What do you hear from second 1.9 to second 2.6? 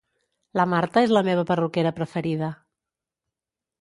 preferida